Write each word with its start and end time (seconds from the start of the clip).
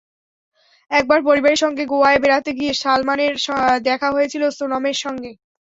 একবার 0.91 1.19
পরিবারের 1.27 1.61
সঙ্গে 1.63 1.83
গোয়ায় 1.91 2.19
বেড়াতে 2.23 2.51
গিয়ে 2.57 2.73
সালমানের 2.81 3.33
দেখা 3.81 4.07
হয়েছিল 4.11 4.43
সোনমের 4.57 4.97
সঙ্গে। 5.03 5.31